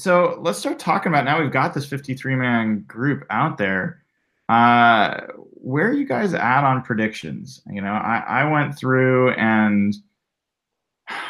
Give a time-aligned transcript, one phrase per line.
[0.00, 4.02] so let's start talking about now we've got this 53 man group out there.
[4.48, 7.62] Uh, where are you guys at on predictions?
[7.70, 9.94] You know, I, I went through and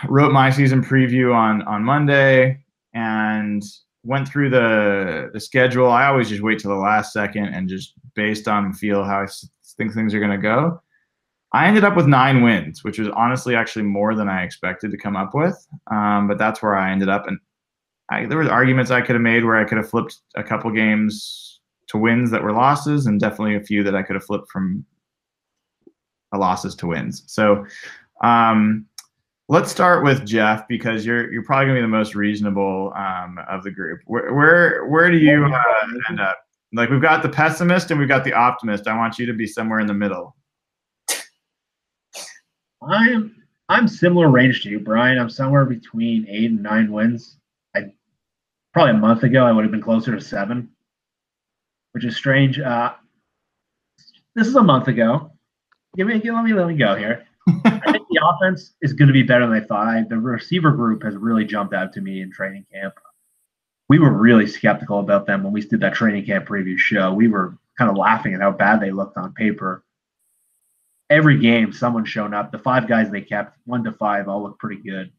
[0.08, 2.64] wrote my season preview on on Monday
[2.94, 3.62] and
[4.04, 5.90] went through the the schedule.
[5.90, 9.26] I always just wait till the last second and just based on feel how I
[9.76, 10.80] think things are going to go.
[11.52, 14.96] I ended up with nine wins, which was honestly actually more than I expected to
[14.96, 15.56] come up with.
[15.90, 17.40] Um, but that's where I ended up, and
[18.10, 20.70] I, there was arguments I could have made where I could have flipped a couple
[20.72, 24.50] games to wins that were losses, and definitely a few that I could have flipped
[24.50, 24.84] from
[26.32, 27.24] losses to wins.
[27.26, 27.66] So
[28.22, 28.86] um,
[29.48, 33.62] let's start with Jeff because you're you're probably gonna be the most reasonable um, of
[33.62, 34.00] the group.
[34.06, 36.38] Where where where do you uh, end up?
[36.72, 38.86] Like we've got the pessimist and we've got the optimist.
[38.86, 40.36] I want you to be somewhere in the middle.
[42.88, 43.34] I'm
[43.68, 45.18] I'm similar range to you, Brian.
[45.18, 47.36] I'm somewhere between eight and nine wins.
[48.72, 50.70] Probably a month ago I would have been closer to seven,
[51.92, 52.58] which is strange.
[52.58, 52.94] Uh,
[54.34, 55.32] this is a month ago.
[55.96, 57.26] Give me, give, let me let me go here.
[57.64, 60.08] I think the offense is going to be better than I thought.
[60.08, 62.94] The receiver group has really jumped out to me in training camp.
[63.88, 67.12] We were really skeptical about them when we did that training camp preview show.
[67.12, 69.82] We were kind of laughing at how bad they looked on paper
[71.10, 72.52] every game someone's shown up.
[72.52, 75.10] The five guys they kept, one to five, all look pretty good.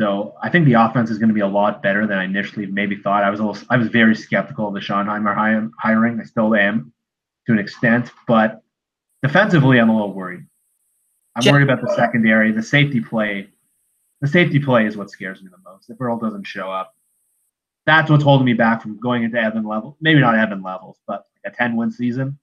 [0.00, 2.64] So I think the offense is going to be a lot better than I initially
[2.64, 3.22] maybe thought.
[3.22, 6.18] I was a little, I was very skeptical of the Schottenheimer hiring.
[6.18, 6.90] I still am
[7.46, 8.62] to an extent, but
[9.22, 10.46] defensively, I'm a little worried.
[11.36, 13.50] I'm worried about the secondary, the safety play.
[14.22, 15.90] The safety play is what scares me the most.
[15.90, 16.94] If Earl doesn't show up,
[17.84, 19.98] that's what's holding me back from going into Evan level.
[20.00, 22.38] Maybe not Evan levels, but a 10 win season.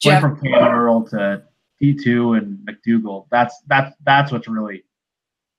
[0.00, 1.42] Jeff, Went from Kam Earl to
[1.78, 3.26] T two and McDougald.
[3.30, 4.84] That's that's that's what's really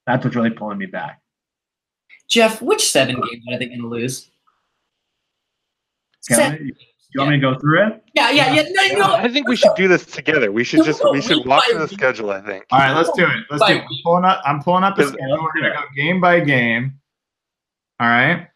[0.08, 1.22] that's what's really pulling me back.
[2.30, 4.30] Jeff, which seven games are they going to lose?
[6.22, 6.68] Seven.
[6.68, 6.74] You,
[7.14, 8.04] you want me to go through it?
[8.14, 8.64] Yeah, yeah, yeah.
[8.70, 9.16] No, no.
[9.16, 10.52] I think we should do this together.
[10.52, 12.32] We should just we should walk through the schedule.
[12.32, 12.66] I think.
[12.72, 13.44] All right, let's do it.
[13.50, 13.82] Let's do it.
[13.82, 14.42] I'm pulling up.
[14.46, 15.44] I'm pulling up the schedule.
[15.44, 16.94] We're gonna go game by game.
[18.00, 18.48] All right.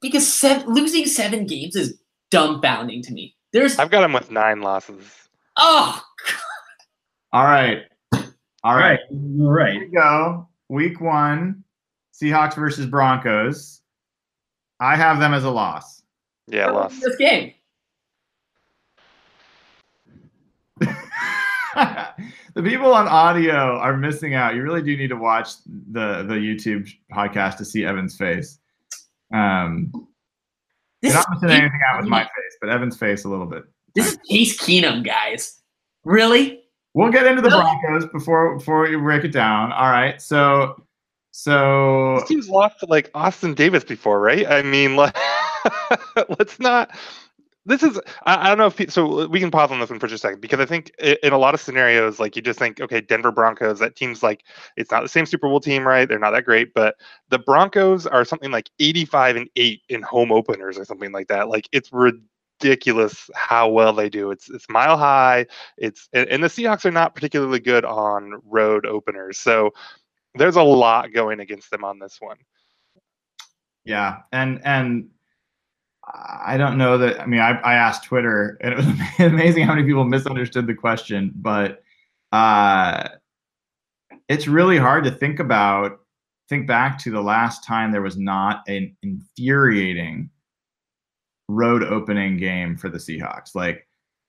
[0.00, 1.98] Because seven, losing seven games is
[2.30, 3.34] dumbfounding to me.
[3.52, 3.76] There's.
[3.78, 5.04] I've got them with nine losses.
[5.56, 6.00] Oh.
[7.32, 7.82] All right.
[8.12, 8.28] All right.
[8.62, 9.00] All right.
[9.10, 10.48] Here we go.
[10.68, 11.64] Week one,
[12.14, 13.80] Seahawks versus Broncos.
[14.80, 16.02] I have them as a loss.
[16.48, 16.98] Yeah, loss.
[17.00, 17.54] This game.
[22.54, 24.54] the people on audio are missing out.
[24.54, 28.58] You really do need to watch the the YouTube podcast to see Evan's face.
[29.32, 29.90] Um,
[31.02, 33.64] this you're not missing anything out with my face, but Evan's face a little bit.
[33.94, 35.60] This is Case Keenum, guys.
[36.04, 36.65] Really?
[36.96, 39.70] We'll get into the Broncos before before we break it down.
[39.70, 40.20] All right.
[40.20, 40.82] So
[41.30, 44.46] so this team's lost to like Austin Davis before, right?
[44.46, 45.14] I mean, like,
[46.38, 46.96] let's not.
[47.66, 50.06] This is I, I don't know if so we can pause on this one for
[50.06, 52.80] just a second because I think in a lot of scenarios, like you just think,
[52.80, 54.44] okay, Denver Broncos, that team's like
[54.78, 56.08] it's not the same Super Bowl team, right?
[56.08, 56.96] They're not that great, but
[57.28, 61.50] the Broncos are something like 85 and 8 in home openers or something like that.
[61.50, 62.30] Like it's ridiculous
[62.60, 64.30] ridiculous how well they do.
[64.30, 65.46] It's it's mile high.
[65.76, 69.38] It's and, and the Seahawks are not particularly good on road openers.
[69.38, 69.72] So
[70.34, 72.38] there's a lot going against them on this one.
[73.84, 75.08] Yeah, and and
[76.04, 77.20] I don't know that.
[77.20, 78.86] I mean, I, I asked Twitter, and it was
[79.18, 81.32] amazing how many people misunderstood the question.
[81.34, 81.82] But
[82.32, 83.08] uh,
[84.28, 86.00] it's really hard to think about.
[86.48, 90.30] Think back to the last time there was not an infuriating
[91.48, 93.54] road opening game for the Seahawks.
[93.54, 93.86] Like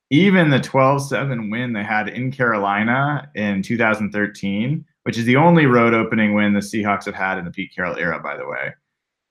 [0.09, 5.93] even the 12-7 win they had in Carolina in 2013, which is the only road
[5.93, 8.73] opening win the Seahawks have had in the Pete Carroll era, by the way.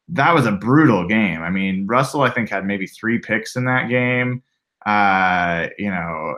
[0.09, 1.43] That was a brutal game.
[1.43, 4.43] I mean, Russell, I think, had maybe three picks in that game.
[4.85, 6.37] Uh, you know,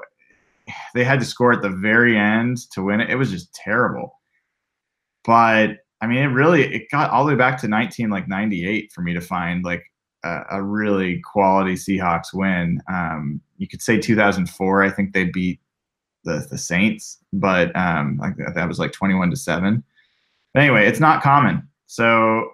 [0.94, 3.10] they had to score at the very end to win it.
[3.10, 4.18] It was just terrible.
[5.24, 8.92] But I mean, it really it got all the way back to 19 like 98
[8.92, 9.82] for me to find like
[10.24, 12.82] a, a really quality Seahawks win.
[12.88, 14.82] Um, you could say 2004.
[14.82, 15.60] I think they beat
[16.24, 19.84] the the Saints, but um, like that, that was like 21 to seven.
[20.54, 21.68] But anyway, it's not common.
[21.86, 22.52] So,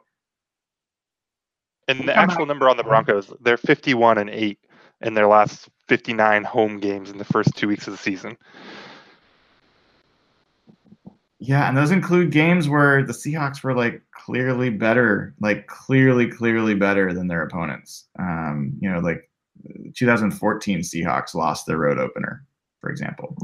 [1.88, 4.58] and the actual number on the Broncos, they're 51 and eight
[5.00, 8.36] in their last 59 home games in the first two weeks of the season.
[11.40, 16.74] Yeah, and those include games where the Seahawks were like clearly better, like clearly, clearly
[16.74, 18.06] better than their opponents.
[18.18, 19.28] Um, you know, like
[19.94, 22.44] 2014 Seahawks lost their road opener,
[22.80, 23.36] for example.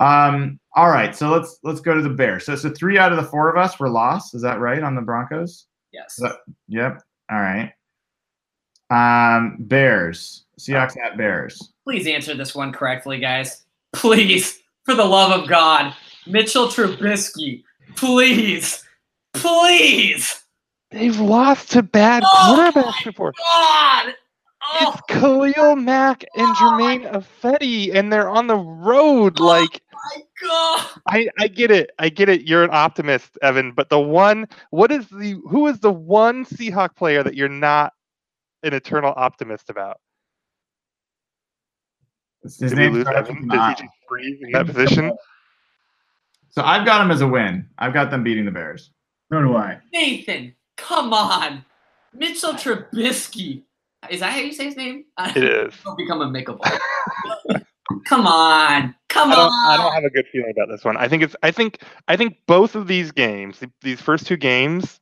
[0.00, 2.44] Um, all right, so let's let's go to the Bears.
[2.44, 4.34] So, so three out of the four of us were lost.
[4.34, 5.66] Is that right on the Broncos?
[5.92, 6.16] Yes.
[6.18, 6.36] That,
[6.68, 7.02] yep.
[7.30, 7.72] All right.
[8.90, 10.44] Um, Bears.
[10.60, 11.72] Seahawks at Bears.
[11.84, 13.64] Please answer this one correctly, guys.
[13.92, 15.94] Please, for the love of God,
[16.26, 17.62] Mitchell Trubisky.
[17.96, 18.84] Please,
[19.34, 20.42] please.
[20.90, 23.32] They've lost to bad Oh quarterbacks before.
[23.36, 24.14] God.
[24.68, 29.38] Oh, It's Khalil Mack and oh Germain Ifedi, and they're on the road.
[29.40, 30.86] Oh like my God.
[31.06, 32.42] I, I get it, I get it.
[32.42, 33.72] You're an optimist, Evan.
[33.72, 37.92] But the one, what is the, who is the one Seahawk player that you're not
[38.62, 39.98] an eternal optimist about?
[42.42, 43.42] His Did we lose Evan?
[43.42, 45.12] with Did he just freeze in that position?
[46.56, 47.68] So I've got them as a win.
[47.76, 48.90] I've got them beating the Bears.
[49.30, 49.78] So do I.
[49.92, 51.62] Nathan, come on.
[52.14, 53.62] Mitchell Trubisky.
[54.08, 55.04] Is that how you say his name?
[55.18, 55.74] I It is.
[55.84, 56.64] don't become a Mickable.
[58.06, 58.94] come on.
[59.10, 59.70] Come I don't, on.
[59.70, 60.96] I don't have a good feeling about this one.
[60.96, 61.36] I think it's.
[61.42, 61.82] I think.
[62.08, 65.00] I think both of these games, these first two games,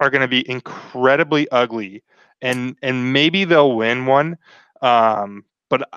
[0.00, 2.02] are going to be incredibly ugly,
[2.42, 4.36] and and maybe they'll win one.
[4.82, 5.88] Um, but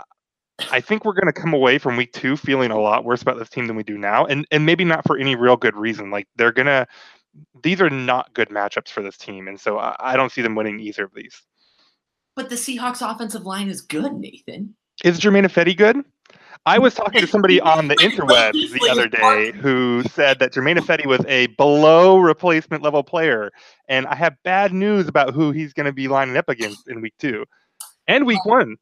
[0.72, 3.40] I- think we're going to come away from week two feeling a lot worse about
[3.40, 6.12] this team than we do now, and and maybe not for any real good reason.
[6.12, 6.88] Like they're gonna.
[7.64, 10.54] These are not good matchups for this team, and so I, I don't see them
[10.54, 11.42] winning either of these.
[12.36, 14.76] But the Seahawks offensive line is good, Nathan.
[15.04, 16.04] Is Germain Ifedi good?
[16.66, 20.78] I was talking to somebody on the interwebs the other day who said that Germain
[20.78, 23.52] Ifedi was a below replacement level player,
[23.88, 27.02] and I have bad news about who he's going to be lining up against in
[27.02, 27.46] week two
[28.08, 28.78] and week one.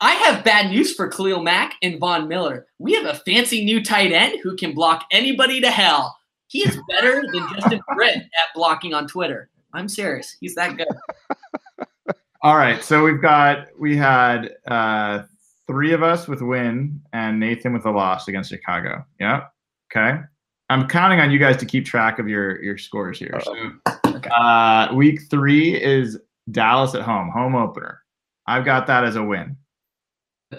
[0.00, 2.66] I have bad news for Khalil Mack and Von Miller.
[2.78, 6.16] We have a fancy new tight end who can block anybody to hell.
[6.48, 9.48] He is better than Justin Britt at blocking on Twitter.
[9.72, 10.36] I'm serious.
[10.38, 10.86] He's that good.
[12.42, 12.82] All right.
[12.84, 15.22] So we've got we had uh
[15.66, 19.04] three of us with win and Nathan with a loss against Chicago.
[19.18, 19.50] Yep.
[19.92, 20.20] Okay.
[20.68, 23.40] I'm counting on you guys to keep track of your your scores here.
[23.42, 23.72] So
[24.06, 24.30] Okay.
[24.36, 26.18] uh week three is
[26.50, 28.02] Dallas at home, home opener.
[28.46, 29.56] I've got that as a win.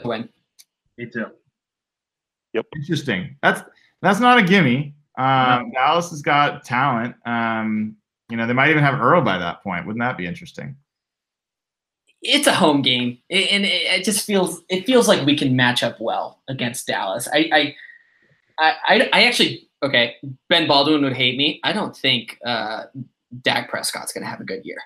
[0.04, 0.30] Win.
[0.98, 1.26] Me too.
[2.54, 2.66] Yep.
[2.76, 3.36] Interesting.
[3.42, 3.62] That's
[4.02, 4.94] that's not a gimme.
[5.18, 7.16] Um, Dallas has got talent.
[7.26, 7.96] Um,
[8.30, 9.86] you know, they might even have Earl by that point.
[9.88, 10.76] Wouldn't that be interesting?
[12.22, 13.70] It's a home game, a- and it
[14.00, 17.28] it just feels it feels like we can match up well against Dallas.
[17.32, 17.76] I I
[18.60, 20.16] I, I- I actually okay.
[20.50, 21.60] Ben Baldwin would hate me.
[21.64, 22.86] I don't think uh,
[23.44, 24.78] Dak Prescott's going to have a good year.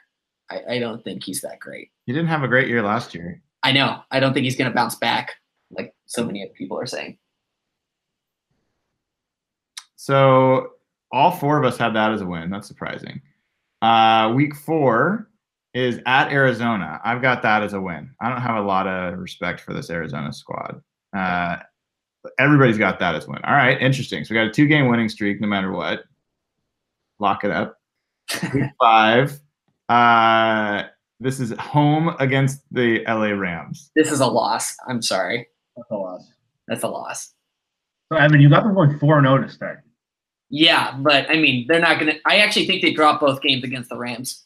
[0.49, 1.89] I, I don't think he's that great.
[2.05, 3.41] He didn't have a great year last year.
[3.63, 4.01] I know.
[4.11, 5.31] I don't think he's going to bounce back
[5.71, 7.17] like so many people are saying.
[9.95, 10.71] So
[11.11, 12.49] all four of us had that as a win.
[12.49, 13.21] That's surprising.
[13.81, 15.29] Uh, week four
[15.73, 16.99] is at Arizona.
[17.03, 18.11] I've got that as a win.
[18.19, 20.81] I don't have a lot of respect for this Arizona squad.
[21.15, 21.57] Uh,
[22.39, 23.43] everybody's got that as a win.
[23.43, 24.23] All right, interesting.
[24.23, 26.03] So we got a two-game winning streak, no matter what.
[27.19, 27.77] Lock it up.
[28.53, 29.39] Week five.
[29.87, 30.83] Uh,
[31.21, 33.91] this is home against the LA Rams.
[33.95, 34.75] This is a loss.
[34.87, 35.47] I'm sorry.
[35.77, 36.27] That's a loss.
[36.67, 37.33] That's a loss.
[38.11, 39.83] So Evan, you got them going four and zero to start.
[40.49, 42.19] Yeah, but I mean, they're not going to.
[42.25, 44.45] I actually think they drop both games against the Rams.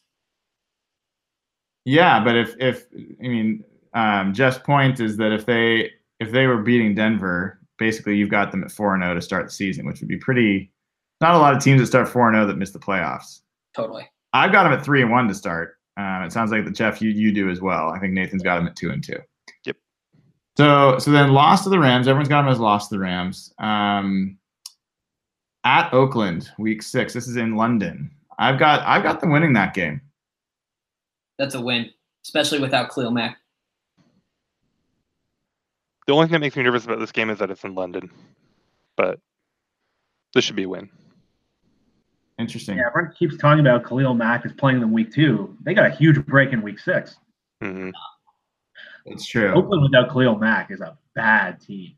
[1.86, 2.86] Yeah, but if if
[3.24, 3.64] I mean
[3.94, 8.52] um, Jeff's point is that if they if they were beating Denver, basically you've got
[8.52, 10.72] them at four and zero to start the season, which would be pretty.
[11.22, 13.40] Not a lot of teams that start four and zero that miss the playoffs.
[13.74, 14.08] Totally.
[14.34, 15.78] I've got them at three and one to start.
[15.98, 17.90] Um, it sounds like that Jeff, you you do as well.
[17.90, 19.18] I think Nathan's got him at two and two.
[19.66, 19.78] Yep.
[20.58, 22.08] So so then lost to the Rams.
[22.08, 23.54] Everyone's got him as lost to the Rams.
[23.60, 24.38] Um,
[25.64, 27.14] at Oakland, week six.
[27.14, 28.12] This is in London.
[28.38, 30.02] I've got I've got them winning that game.
[31.38, 31.90] That's a win,
[32.26, 33.38] especially without Khalil Mack.
[36.08, 38.12] The only thing that makes me nervous about this game is that it's in London,
[38.96, 39.20] but
[40.34, 40.90] this should be a win.
[42.38, 42.78] Interesting.
[42.78, 45.56] Yeah, everyone keeps talking about Khalil Mack is playing them week two.
[45.64, 47.16] They got a huge break in week six.
[47.62, 47.90] hmm
[49.06, 49.54] It's true.
[49.54, 51.94] Oakland without Khalil Mack is a bad team.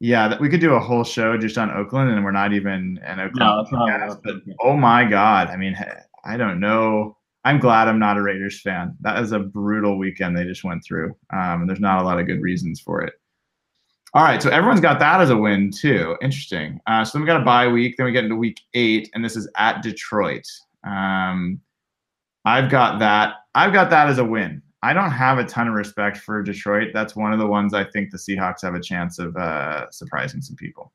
[0.00, 3.20] Yeah, we could do a whole show just on Oakland, and we're not even an
[3.20, 3.38] Oakland.
[3.38, 3.88] No, it's not.
[3.88, 5.48] podcast, but oh my God!
[5.48, 5.76] I mean,
[6.24, 7.16] I don't know.
[7.44, 8.96] I'm glad I'm not a Raiders fan.
[9.02, 12.18] That is a brutal weekend they just went through, um, and there's not a lot
[12.18, 13.14] of good reasons for it.
[14.14, 16.16] All right, so everyone's got that as a win too.
[16.22, 16.80] Interesting.
[16.86, 17.96] Uh, so then we got a bye week.
[17.96, 20.46] Then we get into week eight, and this is at Detroit.
[20.84, 21.60] Um,
[22.44, 23.34] I've got that.
[23.56, 24.62] I've got that as a win.
[24.84, 26.90] I don't have a ton of respect for Detroit.
[26.94, 30.42] That's one of the ones I think the Seahawks have a chance of uh, surprising
[30.42, 30.92] some people.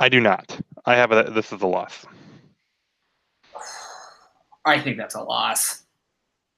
[0.00, 0.58] I do not.
[0.86, 1.30] I have a.
[1.30, 2.04] This is a loss.
[4.64, 5.81] I think that's a loss.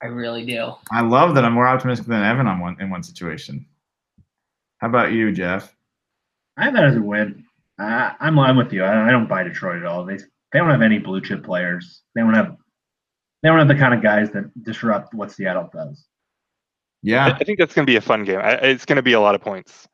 [0.05, 0.73] I really do.
[0.91, 3.65] I love that I'm more optimistic than Evan on one in one situation.
[4.77, 5.75] How about you, Jeff?
[6.57, 7.43] I have that as a win.
[7.79, 8.83] Uh, I'm I'm with you.
[8.83, 10.05] I, I don't buy Detroit at all.
[10.05, 12.01] They they don't have any blue chip players.
[12.13, 12.55] They don't have
[13.41, 16.05] they don't have the kind of guys that disrupt what Seattle does.
[17.01, 17.25] Yeah.
[17.39, 18.39] I think that's going to be a fun game.
[18.39, 19.87] I, it's going to be a lot of points.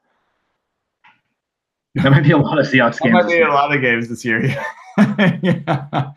[1.95, 3.13] There might be a lot of Seahawks That games.
[3.13, 4.43] might this be a lot of games this year.
[5.41, 6.11] yeah.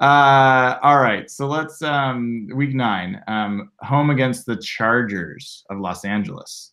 [0.00, 1.30] Uh, all right.
[1.30, 3.20] So let's um week nine.
[3.28, 6.72] Um home against the Chargers of Los Angeles.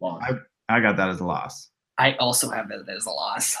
[0.00, 0.22] Loss.
[0.68, 1.70] I I got that as a loss.
[1.98, 3.56] I also have that as a loss.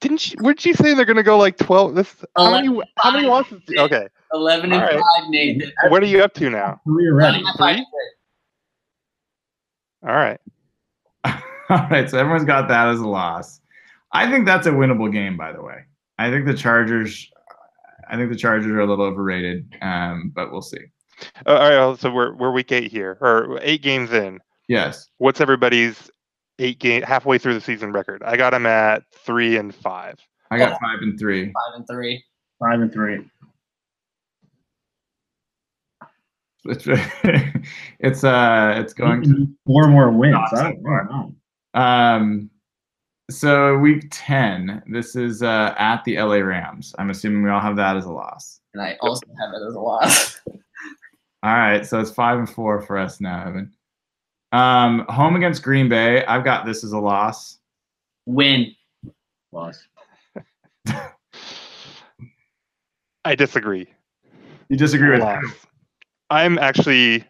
[0.00, 0.38] Didn't you?
[0.40, 1.94] Where'd you say they're going to go like twelve?
[1.94, 2.80] This how many?
[2.98, 3.60] How many losses?
[3.76, 4.98] Okay, Eleven and All right.
[5.18, 5.72] five, Nathan.
[5.88, 6.80] what are you up to now?
[6.84, 7.40] Three already.
[7.40, 7.78] Eleven and five.
[10.08, 10.40] All right.
[11.70, 13.60] All right, so everyone's got that as a loss.
[14.12, 15.84] I think that's a winnable game, by the way.
[16.18, 17.30] I think the Chargers.
[18.10, 20.80] I think the Chargers are a little overrated, um, but we'll see.
[21.46, 21.98] Uh, all right.
[22.00, 24.40] So we're we're week eight here, or eight games in.
[24.68, 26.10] Yes, What's everybody's
[26.58, 28.22] eight game halfway through the season record?
[28.24, 30.18] I got them at three and five.
[30.50, 31.44] I got five and three.
[31.44, 32.24] Five and three.
[32.58, 33.24] Five and three.
[36.64, 36.84] It's
[38.00, 40.32] it's uh it's going to four more wins.
[40.32, 41.34] Not so I don't know.
[41.80, 42.50] Um,
[43.30, 46.94] so week ten, this is uh, at the LA Rams.
[46.98, 48.60] I'm assuming we all have that as a loss.
[48.74, 50.40] And I also have it as a loss.
[51.42, 53.72] All right, so it's five and four for us now, Evan.
[54.52, 57.58] Um, home against Green Bay, I've got this as a loss.
[58.26, 58.74] Win.
[59.50, 59.82] Loss.
[63.24, 63.86] I disagree.
[64.68, 65.44] You disagree with Loss.
[66.28, 67.24] I'm actually.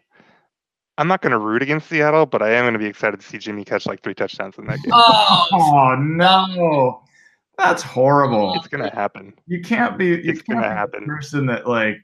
[1.01, 3.25] I'm not going to root against Seattle, but I am going to be excited to
[3.25, 4.91] see Jimmy catch like three touchdowns in that game.
[4.93, 7.01] Oh, Oh no,
[7.57, 8.53] that's horrible.
[8.55, 9.33] It's going to happen.
[9.47, 10.07] You can't be.
[10.07, 11.01] You It's can't gonna happen.
[11.01, 11.97] The person that like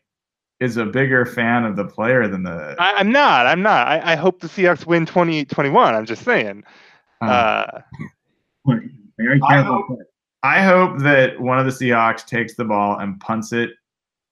[0.60, 2.76] is a bigger fan of the player than the.
[2.80, 3.46] I, I'm not.
[3.46, 3.88] I'm not.
[3.88, 5.94] I, I hope the Seahawks win 2021.
[5.96, 6.64] I'm just saying.
[7.22, 7.82] uh, Uh,
[9.18, 9.84] Very I careful.
[9.88, 10.00] hope-
[10.44, 13.72] I hope that one of the Seahawks takes the ball and punts it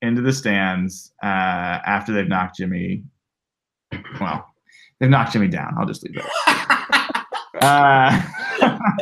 [0.01, 3.03] into the stands uh, after they've knocked Jimmy.
[4.22, 4.45] Well,
[5.00, 5.74] they've knocked Jimmy down.
[5.78, 7.16] I'll just leave that.
[7.62, 8.22] Uh,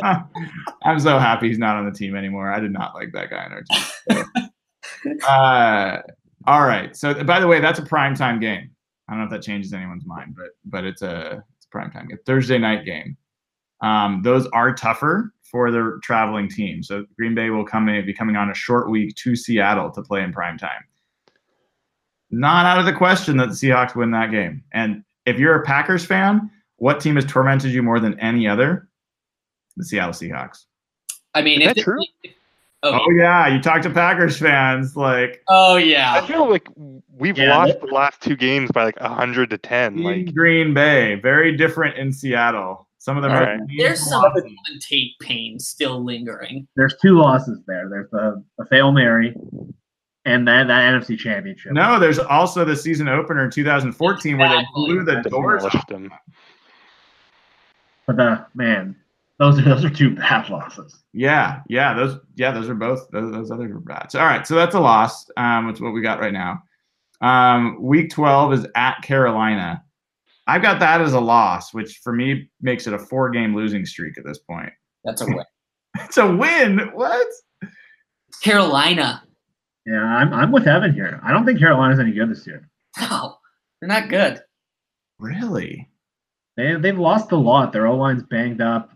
[0.84, 2.50] I'm so happy he's not on the team anymore.
[2.50, 5.20] I did not like that guy on our team.
[5.28, 5.98] uh,
[6.46, 6.96] all right.
[6.96, 8.70] So, by the way, that's a primetime game.
[9.08, 12.08] I don't know if that changes anyone's mind, but but it's a it's a primetime
[12.08, 13.16] game, Thursday night game.
[13.82, 16.82] Um, those are tougher for the traveling team.
[16.82, 20.02] So Green Bay will come in, be coming on a short week to Seattle to
[20.02, 20.82] play in prime time.
[22.30, 24.64] Not out of the question that the Seahawks win that game.
[24.72, 28.88] And if you're a Packers fan, what team has tormented you more than any other?
[29.76, 30.64] The Seattle Seahawks.
[31.34, 32.00] I mean, Is if that true?
[32.82, 36.14] Oh, Oh yeah, you talk to Packers fans like oh yeah.
[36.14, 36.68] I feel like
[37.16, 40.02] we've Yeah, lost the last two games by like 100 to 10.
[40.02, 42.86] Like, Green Bay, very different in Seattle.
[42.98, 43.60] Some of them are right.
[43.76, 44.42] There's some losses.
[44.42, 46.66] Golden Tate pain still lingering.
[46.76, 47.88] There's two losses there.
[47.88, 49.34] There's a, the Fail Mary
[50.24, 51.72] and that, that NFC championship.
[51.72, 55.86] No, there's also the season opener in 2014 where they blew the doors off.
[55.86, 56.12] demolished them.
[58.06, 58.96] But the man,
[59.38, 61.02] those are those are two bad losses.
[61.12, 64.10] Yeah, yeah, those yeah, those are both those, those others are bad.
[64.10, 65.30] So, all right, so that's a loss.
[65.36, 66.62] Um, it's what we got right now.
[67.20, 69.82] Um, week 12 is at Carolina.
[70.46, 73.86] I've got that as a loss, which for me makes it a four game losing
[73.86, 74.72] streak at this point.
[75.04, 75.44] That's a win.
[76.00, 76.90] It's a win.
[76.92, 77.26] What?
[78.42, 79.22] Carolina.
[79.86, 81.20] Yeah, I'm I'm with Evan here.
[81.22, 82.68] I don't think Carolina's any good this year.
[83.00, 83.36] No,
[83.80, 84.40] they're not good.
[85.18, 85.88] Really?
[86.56, 87.72] They they've lost a lot.
[87.72, 88.90] Their O line's banged up.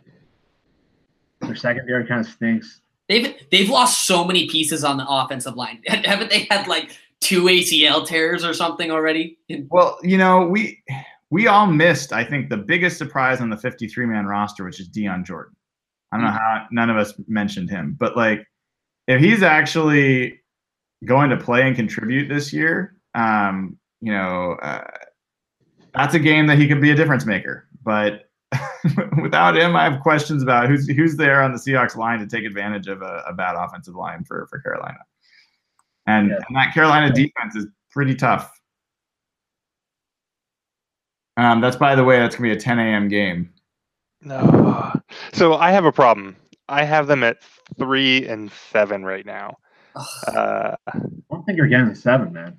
[1.40, 2.80] Their secondary kind of stinks.
[3.08, 5.82] They've they've lost so many pieces on the offensive line.
[5.86, 9.38] Haven't they had like two ACL tears or something already?
[9.70, 10.82] Well, you know, we
[11.30, 14.88] we all missed, I think, the biggest surprise on the 53 man roster, which is
[14.88, 15.54] Dion Jordan.
[16.12, 16.36] I don't know hmm.
[16.36, 18.46] how none of us mentioned him, but like
[19.06, 20.40] if he's actually
[21.04, 24.84] going to play and contribute this year, um, you know, uh,
[25.94, 27.68] that's a game that he could be a difference maker.
[27.82, 28.28] But
[29.22, 32.44] without him, I have questions about who's who's there on the Seahawks line to take
[32.44, 34.98] advantage of a, a bad offensive line for for Carolina.
[36.06, 36.36] And, Yeah.
[36.48, 38.50] and that Carolina defense is pretty tough.
[41.36, 43.08] Um, that's by the way, that's gonna be a 10 a.m.
[43.08, 43.52] game.
[44.22, 44.92] No.
[45.32, 46.36] So I have a problem.
[46.68, 47.38] I have them at
[47.78, 49.56] three and seven right now.
[49.94, 50.06] Ugh.
[50.26, 50.98] Uh, I
[51.30, 52.58] don't think you're getting a seven, man.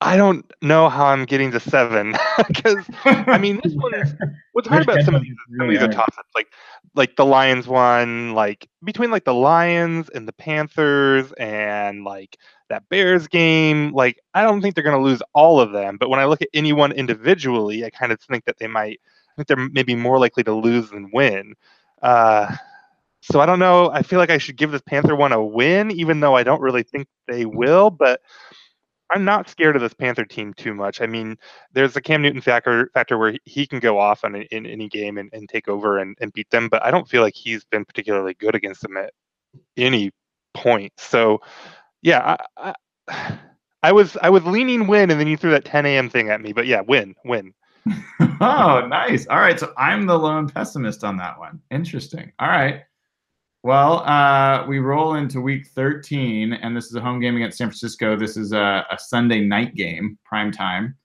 [0.00, 2.14] I don't know how I'm getting to seven
[2.48, 4.14] because I mean this one's
[4.52, 6.46] what's hard about some of these some of these are toss ups like
[6.94, 12.88] like the Lions one like between like the Lions and the Panthers and like that
[12.88, 16.20] Bears game like I don't think they're going to lose all of them but when
[16.20, 19.68] I look at anyone individually I kind of think that they might I think they're
[19.72, 21.54] maybe more likely to lose than win.
[22.02, 22.54] Uh,
[23.20, 23.90] so I don't know.
[23.90, 26.60] I feel like I should give this Panther one a win, even though I don't
[26.60, 27.90] really think they will.
[27.90, 28.20] But
[29.10, 31.00] I'm not scared of this Panther team too much.
[31.00, 31.36] I mean,
[31.72, 35.18] there's a Cam Newton factor factor where he can go off on in any game
[35.18, 37.84] and, and take over and, and beat them, but I don't feel like he's been
[37.84, 39.12] particularly good against them at
[39.76, 40.10] any
[40.54, 40.92] point.
[40.98, 41.40] So,
[42.02, 42.74] yeah, I,
[43.08, 43.38] I,
[43.82, 46.10] I was I was leaning win, and then you threw that 10 a.m.
[46.10, 46.52] thing at me.
[46.52, 47.54] But yeah, win, win.
[48.40, 49.26] oh, nice.
[49.28, 51.60] All right, so I'm the lone pessimist on that one.
[51.70, 52.32] Interesting.
[52.38, 52.82] All right.
[53.64, 57.68] Well, uh, we roll into week 13, and this is a home game against San
[57.68, 58.16] Francisco.
[58.16, 60.96] This is a, a Sunday night game, prime time.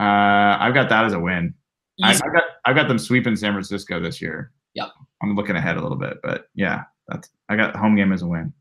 [0.00, 1.54] Uh, I've got that as a win.
[2.02, 4.50] I, have got I've got them sweeping San Francisco this year.
[4.74, 4.88] Yep.
[5.22, 8.22] I'm looking ahead a little bit, but yeah, that's I got the home game as
[8.22, 8.52] a win.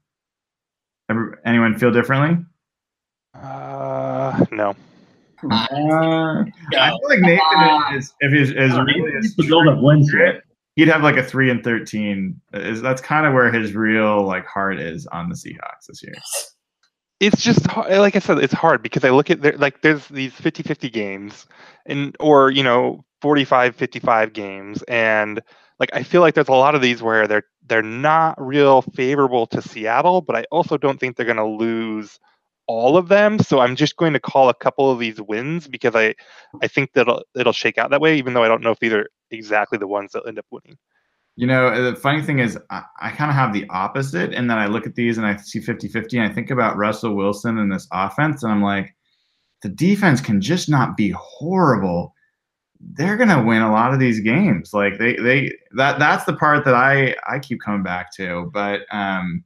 [1.10, 2.46] Every, anyone feel differently?
[3.34, 4.76] Uh, no.
[5.50, 6.44] Uh,
[6.78, 10.44] I feel like Nathan is if he's is really He's the build up wins here.
[10.76, 12.40] He'd have like a three and thirteen.
[12.54, 16.04] Uh, is that's kind of where his real like heart is on the Seahawks this
[16.04, 16.14] year.
[17.20, 20.08] it's just eh, like I said, it's hard because I look at there like there's
[20.08, 21.46] these 50-50 games
[21.86, 25.42] and or you know 45-55 games and
[25.80, 29.48] like I feel like there's a lot of these where they're they're not real favorable
[29.48, 32.20] to Seattle, but I also don't think they're going to lose
[32.68, 33.40] all of them.
[33.40, 36.16] So I'm just going to call a couple of these wins because I
[36.62, 39.10] I think that it'll, shake out that way, even though I don't know if are
[39.34, 40.78] exactly the ones that end up winning.
[41.36, 44.60] You know, the funny thing is, I, I kind of have the opposite, and then
[44.60, 47.58] I look at these and I see 50 50, and I think about Russell Wilson
[47.58, 48.96] and this offense, and I'm like,
[49.64, 52.14] the defense can just not be horrible.
[52.80, 54.74] They're gonna win a lot of these games.
[54.74, 58.52] Like they they that that's the part that I I keep coming back to.
[58.54, 59.44] But um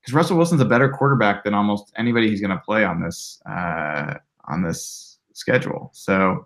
[0.00, 4.14] because Russell Wilson's a better quarterback than almost anybody he's gonna play on this uh
[4.44, 5.90] on this schedule.
[5.92, 6.44] So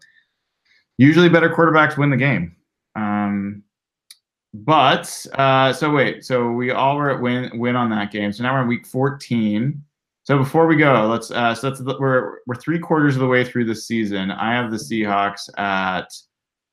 [0.97, 2.56] usually better quarterbacks win the game.
[2.94, 3.62] Um
[4.52, 8.32] but uh, so wait, so we all were at win win on that game.
[8.32, 9.80] So now we're in week 14.
[10.25, 13.44] So before we go, let's uh, so that's we're we're three quarters of the way
[13.44, 14.30] through the season.
[14.30, 16.12] I have the Seahawks at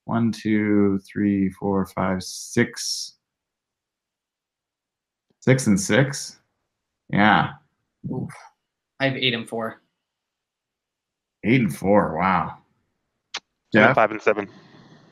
[0.05, 3.13] one, two, three, four, five, six,
[5.39, 6.39] six and six.
[7.09, 7.51] Yeah,
[8.11, 8.29] Oof.
[8.99, 9.81] I have eight and four.
[11.43, 12.17] eight and four.
[12.17, 12.57] Wow.
[13.71, 14.49] Yeah, five and seven.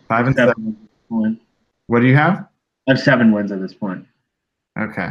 [0.08, 0.54] five and seven.
[0.56, 1.42] Seven at this point.
[1.88, 2.48] What do you have?
[2.88, 4.06] I have seven wins at this point.
[4.80, 5.10] Okay.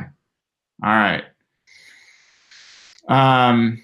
[0.83, 1.25] All right.
[3.09, 3.83] Um,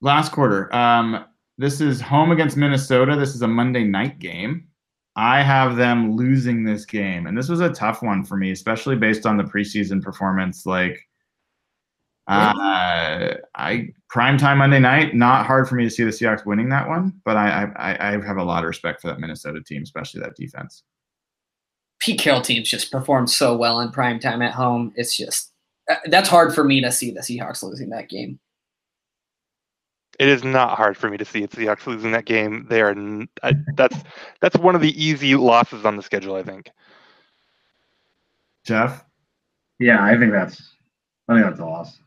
[0.00, 0.74] last quarter.
[0.74, 1.24] Um,
[1.58, 3.16] this is home against Minnesota.
[3.16, 4.68] This is a Monday night game.
[5.16, 8.96] I have them losing this game, and this was a tough one for me, especially
[8.96, 10.66] based on the preseason performance.
[10.66, 11.05] Like,
[12.28, 15.14] uh, I prime time Monday night.
[15.14, 18.26] Not hard for me to see the Seahawks winning that one, but I I, I
[18.26, 20.82] have a lot of respect for that Minnesota team, especially that defense.
[22.00, 24.92] Pete Carroll teams just perform so well in prime time at home.
[24.96, 25.52] It's just
[25.88, 28.38] uh, that's hard for me to see the Seahawks losing that game.
[30.18, 32.66] It is not hard for me to see the Seahawks losing that game.
[32.68, 33.96] They are n- I, that's
[34.40, 36.34] that's one of the easy losses on the schedule.
[36.34, 36.70] I think.
[38.64, 39.04] Jeff.
[39.78, 40.74] Yeah, I think that's
[41.28, 41.98] I think that's a loss.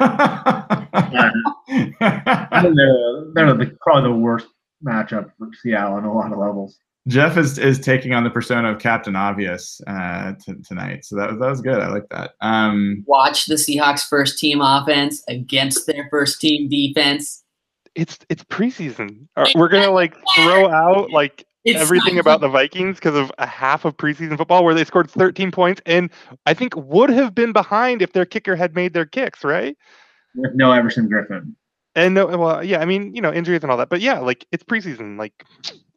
[0.00, 0.86] I
[2.62, 4.46] think they're, they're the, probably the worst
[4.84, 6.78] matchup for Seattle on a lot of levels.
[7.08, 11.30] Jeff is is taking on the persona of Captain Obvious uh, t- tonight, so that
[11.30, 11.80] was that was good.
[11.80, 12.32] I like that.
[12.42, 17.42] Um, Watch the Seahawks first team offense against their first team defense.
[17.94, 19.28] It's it's preseason.
[19.54, 23.46] We're gonna like throw out like It's everything not about the Vikings because of a
[23.46, 26.10] half of preseason football where they scored 13 points and
[26.46, 29.76] I think would have been behind if their kicker had made their kicks, right?
[30.34, 31.54] With no Everson Griffen.
[31.94, 34.46] And no, well, yeah, I mean, you know, injuries and all that, but yeah, like
[34.52, 35.18] it's preseason.
[35.18, 35.44] Like,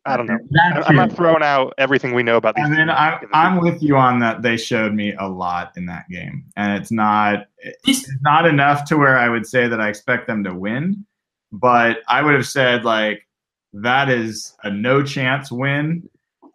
[0.06, 0.40] I don't know.
[0.52, 2.66] That I- I'm not throwing out everything we know about these.
[2.66, 4.42] I mean, I, because of I'm with you on that.
[4.42, 7.46] They showed me a lot in that game, and it's not
[7.86, 11.06] it's not enough to where I would say that I expect them to win,
[11.52, 13.26] but I would have said like
[13.74, 16.08] that is a no chance win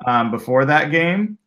[0.07, 1.39] um, before that game.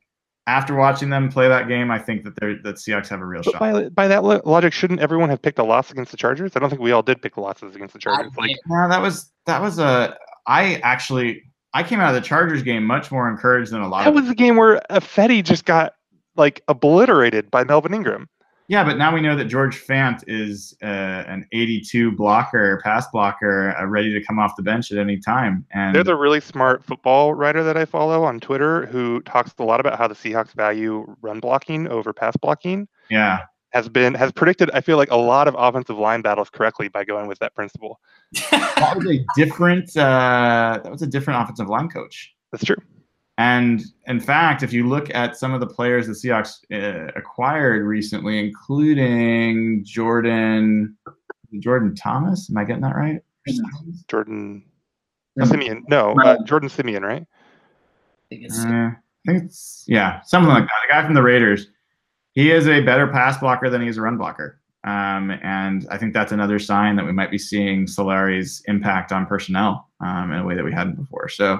[0.48, 3.42] After watching them play that game, I think that they're that Seahawks have a real
[3.46, 3.60] But shot.
[3.60, 6.54] by by that lo- logic, shouldn't everyone have picked a loss against the Chargers?
[6.56, 8.32] I don't think we all did pick losses against the Chargers.
[8.38, 10.18] Like, No, that was that was a.
[10.48, 14.00] I actually I came out of the Chargers game much more encouraged than a lot
[14.04, 14.16] that of.
[14.16, 15.94] was the game where Ifedi just got
[16.36, 18.28] like obliterated by Melvin Ingram.
[18.72, 23.76] Yeah, but now we know that George Fant is uh, an 82 blocker, pass blocker,
[23.78, 25.66] uh, ready to come off the bench at any time.
[25.72, 29.64] And There's a really smart football writer that I follow on Twitter who talks a
[29.64, 32.88] lot about how the Seahawks value run blocking over pass blocking.
[33.10, 33.40] yeah,
[33.72, 37.04] Has been has predicted I feel like a lot of offensive line battles correctly by
[37.04, 38.00] going with that principle.
[38.52, 39.98] that was a different.
[39.98, 42.34] Uh, that was a different offensive line coach.
[42.54, 42.78] That's true.
[43.42, 47.84] And in fact, if you look at some of the players the Seahawks uh, acquired
[47.84, 50.96] recently, including Jordan
[51.60, 52.50] Jordan Thomas.
[52.52, 53.20] Am I getting that right?
[54.08, 54.64] Jordan
[55.36, 55.46] Yeah.
[55.46, 55.84] Simeon.
[55.90, 57.24] No, uh, Jordan Simeon, right?
[57.24, 60.72] I think it's Uh, I think it's yeah, something like that.
[60.88, 61.68] The guy from the Raiders.
[62.34, 64.62] He is a better pass blocker than he is a run blocker.
[64.84, 69.26] Um, and I think that's another sign that we might be seeing Solari's impact on
[69.26, 71.28] personnel um, in a way that we hadn't before.
[71.28, 71.60] So,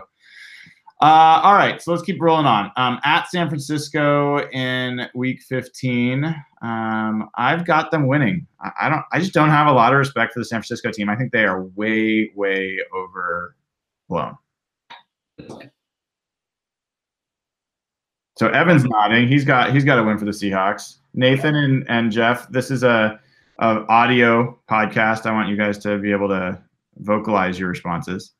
[1.02, 2.72] uh, all right, so let's keep rolling on.
[2.78, 6.26] Um, at San Francisco in Week 15,
[6.62, 8.46] um, I've got them winning.
[8.62, 9.04] I, I don't.
[9.12, 11.10] I just don't have a lot of respect for the San Francisco team.
[11.10, 14.38] I think they are way, way overblown.
[18.38, 19.28] So Evan's nodding.
[19.28, 20.98] He's got he's got to win for the Seahawks.
[21.16, 23.20] Nathan and, and Jeff, this is a,
[23.60, 25.26] a audio podcast.
[25.26, 26.62] I want you guys to be able to
[26.98, 28.34] vocalize your responses.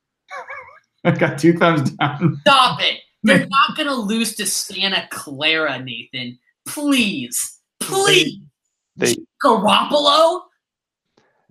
[1.04, 2.38] I got two thumbs down.
[2.42, 3.00] Stop it.
[3.24, 6.38] They're not going to lose to Santa Clara, Nathan.
[6.68, 7.60] Please.
[7.80, 8.40] Please.
[8.96, 10.42] They Garoppolo?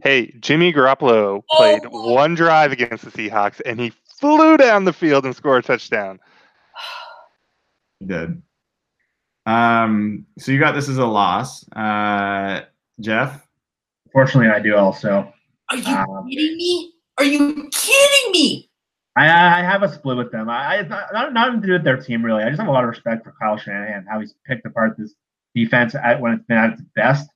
[0.02, 2.12] hey, Jimmy Garoppolo played Oh.
[2.14, 6.20] one drive against the Seahawks and he flew down the field and scored a touchdown.
[7.98, 8.40] He did.
[9.46, 11.66] Um, so you got this as a loss.
[11.72, 12.62] Uh,
[13.00, 13.46] Jeff,
[14.12, 15.32] Fortunately, I do also.
[15.70, 16.92] Are you Um, kidding me?
[17.18, 18.69] Are you kidding me?
[19.16, 19.26] I,
[19.60, 20.48] I have a split with them.
[20.48, 22.42] I, I not, not nothing to do with their team really.
[22.42, 25.14] I just have a lot of respect for Kyle Shanahan, how he's picked apart this
[25.54, 27.28] defense at, when it's been at its best.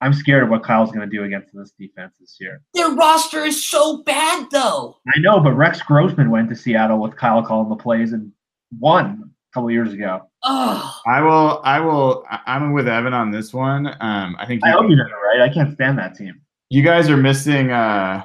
[0.00, 2.60] I'm scared of what Kyle's going to do against this defense this year.
[2.74, 4.98] Their roster is so bad, though.
[5.16, 8.30] I know, but Rex Grossman went to Seattle with Kyle calling the plays and
[8.78, 10.28] won a couple years ago.
[10.42, 11.62] Oh, I will.
[11.64, 12.24] I will.
[12.28, 13.86] I- I'm with Evan on this one.
[14.00, 15.48] Um, I think I you, hope you did it right.
[15.48, 16.38] I can't stand that team.
[16.68, 18.24] you guys are missing uh,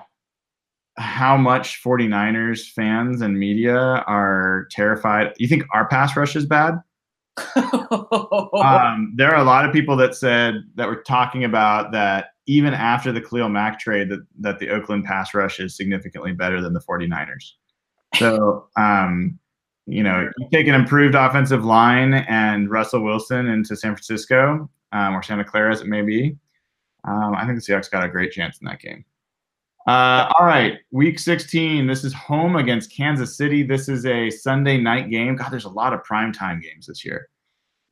[1.00, 5.34] how much 49ers fans and media are terrified.
[5.38, 6.76] You think our pass rush is bad?
[7.92, 12.74] Um, there are a lot of people that said that were talking about that even
[12.74, 16.74] after the Khalil Mack trade, that, that the Oakland pass rush is significantly better than
[16.74, 17.54] the 49ers.
[18.16, 19.40] So, um,
[19.86, 25.16] you know, you take an improved offensive line and Russell Wilson into San Francisco um,
[25.16, 26.36] or Santa Clara, as it may be.
[27.06, 29.06] Um, I think the Seahawks got a great chance in that game.
[29.88, 31.88] Uh, all right, week 16.
[31.88, 33.64] This is home against Kansas City.
[33.64, 35.36] This is a Sunday night game.
[35.36, 37.30] God, there's a lot of primetime games this year.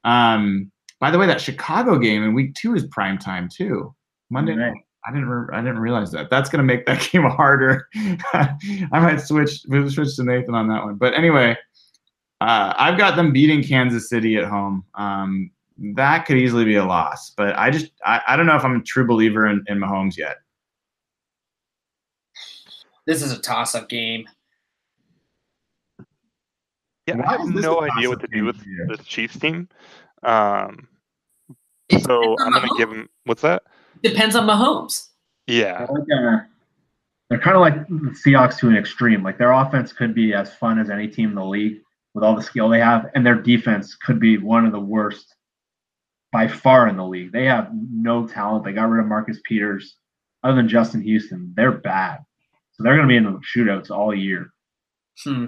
[0.04, 3.93] Um, by the way, that Chicago game in week two is prime time too.
[4.30, 4.73] Monday Right.
[4.73, 4.84] night.
[5.08, 5.30] I didn't.
[5.30, 6.30] Re- I didn't realize that.
[6.30, 7.88] That's going to make that game harder.
[7.95, 10.95] I might switch switch to Nathan on that one.
[10.95, 11.56] But anyway,
[12.41, 14.84] uh, I've got them beating Kansas City at home.
[14.95, 15.50] Um,
[15.95, 17.30] that could easily be a loss.
[17.38, 20.17] But I just I, I don't know if I'm a true believer in, in Mahomes
[20.17, 20.38] yet.
[23.08, 24.28] This is a toss-up game.
[27.08, 28.86] Yeah, Why I have no idea what to do with for you?
[28.88, 29.70] this Chiefs team.
[30.24, 30.89] Um,
[32.02, 33.63] so I'm gonna give him what's that?
[34.04, 35.08] Depends on Mahomes.
[35.48, 36.46] Yeah, They're, like, uh,
[37.30, 39.24] they're kind of like the Seahawks to an extreme.
[39.24, 41.80] Like their offense could be as fun as any team in the league
[42.13, 45.34] with all the skill they have, and their defense could be one of the worst
[46.34, 47.32] by far in the league.
[47.32, 48.65] They have no talent.
[48.65, 49.96] They got rid of Marcus Peters.
[50.43, 52.20] Other than Justin Houston, they're bad.
[52.78, 54.52] So they're going to be in the shootouts all year.
[55.24, 55.48] Hmm.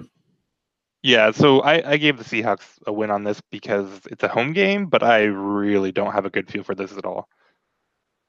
[1.02, 1.30] yeah.
[1.30, 4.86] So I, I gave the Seahawks a win on this because it's a home game,
[4.86, 7.28] but I really don't have a good feel for this at all.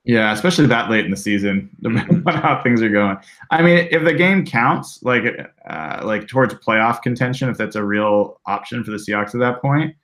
[0.04, 3.18] Yeah, especially that late in the season, depending on how things are going.
[3.52, 5.24] I mean, if the game counts, like
[5.68, 9.62] uh, like towards playoff contention, if that's a real option for the Seahawks at that
[9.62, 9.96] point,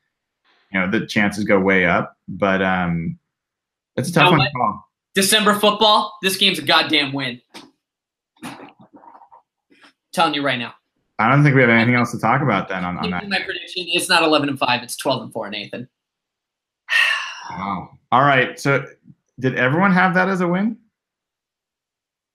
[0.71, 2.15] you know, the chances go way up.
[2.27, 3.17] But um,
[3.95, 4.83] it's a tough know one to call.
[5.15, 6.15] December football.
[6.21, 7.41] This game's a goddamn win.
[10.17, 10.73] Telling you right now.
[11.19, 13.29] I don't think we have anything else to talk about then on, on that.
[13.29, 15.87] My prediction it's not 11 and 5, it's 12 and 4, Nathan.
[17.49, 17.91] Wow.
[18.11, 18.59] All right.
[18.59, 18.85] So,
[19.39, 20.75] did everyone have that as a win?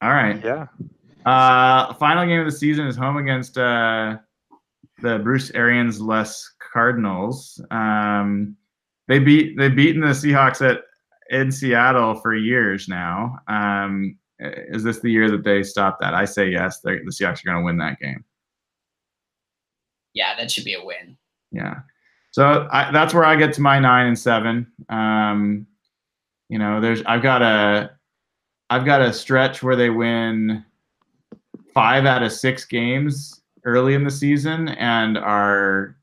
[0.01, 0.42] All right.
[0.42, 0.68] Yeah.
[1.27, 4.16] Uh, final game of the season is home against uh,
[5.03, 7.62] the Bruce Arians less Cardinals.
[7.71, 8.57] Um,
[9.07, 10.81] they beat they've beaten the Seahawks at
[11.29, 13.37] in Seattle for years now.
[13.49, 16.14] Um, is this the year that they stop that?
[16.14, 16.81] I say yes.
[16.81, 18.24] The Seahawks are going to win that game.
[20.14, 21.16] Yeah, that should be a win.
[21.50, 21.81] Yeah.
[22.33, 24.66] So I, that's where I get to my nine and seven.
[24.88, 25.66] Um,
[26.48, 27.90] you know, there's I've got a
[28.70, 30.64] I've got a stretch where they win
[31.74, 35.96] five out of six games early in the season and are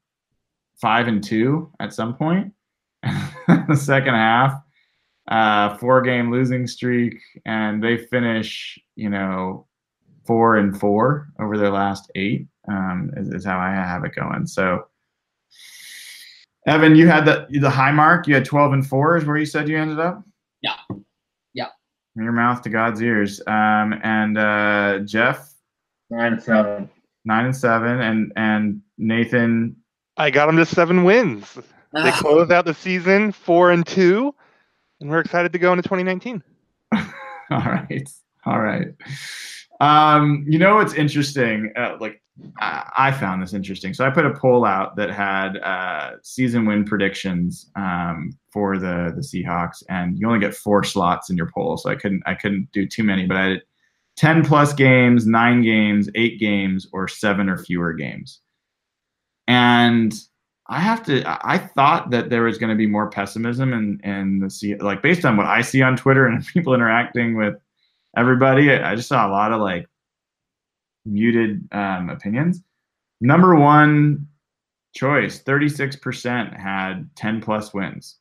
[0.80, 2.54] five and two at some point.
[3.48, 4.54] the second half,
[5.30, 7.16] uh, four game losing streak,
[7.46, 9.66] and they finish, you know,
[10.26, 12.48] four and four over their last eight.
[12.68, 14.46] Um, is, is how I have it going.
[14.46, 14.86] So,
[16.68, 18.28] Evan, you had the the high mark.
[18.28, 19.18] You had twelve and four.
[19.18, 20.24] Is where you said you ended up.
[20.62, 20.76] Yeah.
[21.54, 21.68] Yeah.
[22.16, 23.42] your mouth to God's ears.
[23.48, 25.54] Um, and uh, Jeff,
[26.12, 26.90] Nine and seven.
[27.26, 29.76] nine and seven, and and Nathan,
[30.18, 31.54] I got them to seven wins.
[31.94, 34.36] They Ah, close out the season four and two,
[35.00, 36.44] and we're excited to go into 2019.
[36.96, 37.02] all
[37.52, 38.10] right,
[38.46, 38.88] all right.
[39.80, 41.72] Um, you know what's interesting?
[41.76, 42.22] Uh, like
[42.60, 43.94] I, I found this interesting.
[43.94, 49.14] So I put a poll out that had uh, season win predictions um, for the
[49.16, 52.36] the Seahawks, and you only get four slots in your poll, so I couldn't I
[52.36, 53.62] couldn't do too many, but I had
[54.16, 58.42] ten plus games, nine games, eight games, or seven or fewer games.
[59.48, 60.14] And
[60.70, 61.24] I have to.
[61.26, 65.02] I thought that there was going to be more pessimism and and the see like
[65.02, 67.56] based on what I see on Twitter and people interacting with
[68.16, 68.72] everybody.
[68.72, 69.88] I just saw a lot of like
[71.06, 72.62] muted um, opinions.
[73.20, 74.28] Number one
[74.96, 78.18] choice, thirty six percent had ten plus wins.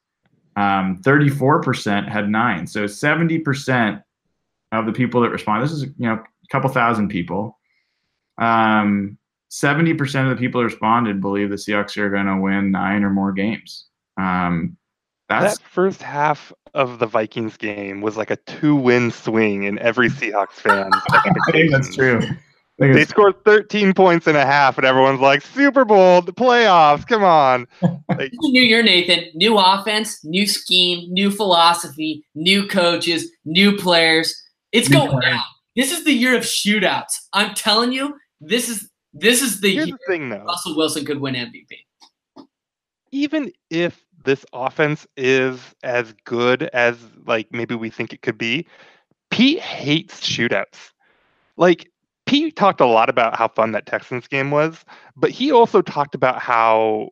[0.59, 2.67] Um, 34% had nine.
[2.67, 4.03] So 70%
[4.73, 7.57] of the people that respond, this is you know a couple thousand people.
[8.39, 9.19] Um,
[9.51, 13.33] 70% of the people responded believe the Seahawks are going to win nine or more
[13.33, 13.87] games.
[14.19, 14.77] Um,
[15.29, 20.09] that's that first half of the Vikings game was like a two-win swing in every
[20.09, 22.21] Seahawks fan's I think that's true.
[22.79, 27.07] Think They scored 13 points and a half, and everyone's like, Super Bowl, the playoffs,
[27.07, 27.67] come on.
[28.17, 29.27] Like, New year, Nathan.
[29.35, 34.35] New offense, new scheme, new philosophy, new coaches, new players.
[34.73, 35.35] It's New going players.
[35.35, 35.43] down.
[35.77, 37.13] This is the year of shootouts.
[37.33, 38.89] I'm telling you, this is
[39.21, 40.45] this is the year the thing, though.
[40.45, 42.47] Russell Wilson could win MVP.
[43.13, 48.67] even if this offense is as good as like maybe we think it could be,
[49.31, 50.93] Pete hates shootouts.
[51.57, 51.91] Like
[52.27, 54.85] Pete talked a lot about how fun that Texans game was,
[55.17, 57.11] but he also talked about how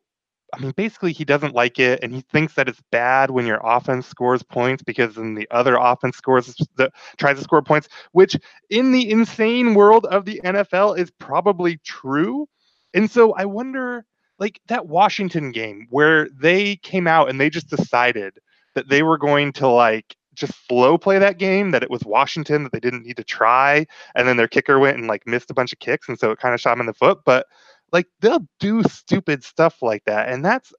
[0.53, 3.59] I mean basically he doesn't like it and he thinks that it's bad when your
[3.63, 8.35] offense scores points because then the other offense scores the tries to score points, which
[8.69, 12.47] in the insane world of the NFL is probably true.
[12.93, 14.05] And so I wonder
[14.39, 18.39] like that Washington game where they came out and they just decided
[18.75, 22.63] that they were going to like just slow play that game, that it was Washington,
[22.63, 23.85] that they didn't need to try.
[24.15, 26.07] And then their kicker went and like missed a bunch of kicks.
[26.07, 27.19] And so it kind of shot him in the foot.
[27.25, 27.47] But
[27.91, 30.29] like they'll do stupid stuff like that.
[30.29, 30.73] And that's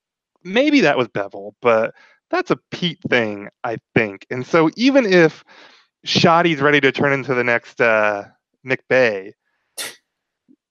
[0.44, 1.94] maybe that was Bevell, but
[2.30, 4.26] that's a Pete thing, I think.
[4.30, 5.44] And so even if
[6.06, 8.24] Schotty's ready to turn into the next uh,
[8.88, 9.34] Bay,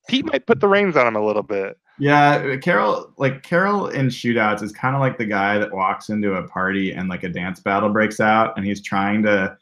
[0.08, 1.78] Pete might put the reins on him a little bit.
[2.00, 6.34] Yeah, Carroll, like Carroll in shootouts is kind of like the guy that walks into
[6.34, 9.58] a party and like a dance battle breaks out and he's trying to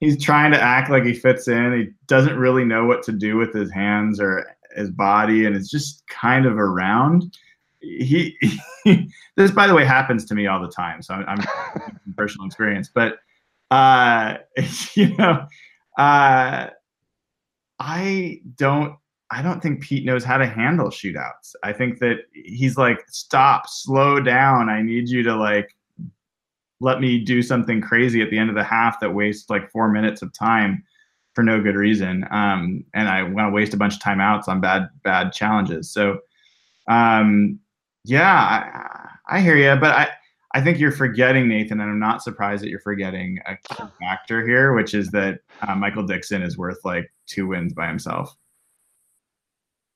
[0.00, 1.72] he's trying to act like he fits in.
[1.72, 4.46] He doesn't really know what to do with his hands or
[4.78, 7.36] his body and it's just kind of around.
[7.80, 8.36] He,
[9.36, 12.90] this by the way happens to me all the time, so I'm, I'm personal experience,
[12.94, 13.18] but
[13.70, 14.38] uh
[14.94, 15.46] you know,
[15.98, 16.68] uh
[17.78, 18.96] I don't
[19.30, 21.54] I don't think Pete knows how to handle shootouts.
[21.62, 24.70] I think that he's like, stop, slow down.
[24.70, 25.74] I need you to like
[26.80, 29.90] let me do something crazy at the end of the half that wastes like four
[29.90, 30.84] minutes of time
[31.38, 32.26] for no good reason.
[32.32, 35.88] Um, and I want to waste a bunch of timeouts on bad bad challenges.
[35.88, 36.18] So,
[36.90, 37.60] um,
[38.04, 38.28] yeah,
[39.28, 40.08] I, I hear you, but I
[40.52, 44.44] I think you're forgetting Nathan, and I'm not surprised that you're forgetting a key factor
[44.44, 48.36] here, which is that uh, Michael Dickson is worth like two wins by himself.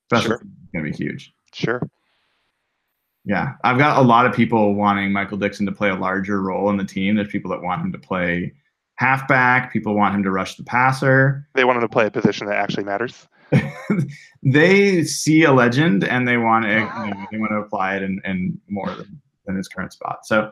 [0.09, 0.41] Special Sure.
[0.73, 1.33] going to be huge.
[1.53, 1.81] Sure.
[3.25, 6.69] Yeah, I've got a lot of people wanting Michael Dickson to play a larger role
[6.69, 7.15] in the team.
[7.15, 8.53] There's people that want him to play
[8.95, 9.73] halfback.
[9.73, 11.47] People want him to rush the passer.
[11.55, 13.27] They want him to play a position that actually matters.
[14.43, 18.03] they see a legend and they want to you know, they want to apply it
[18.03, 20.25] in, in more than, than his current spot.
[20.25, 20.49] So